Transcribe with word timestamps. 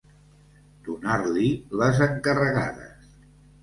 Donar-li 0.87 1.53
les 1.83 2.05
encarregades. 2.09 3.09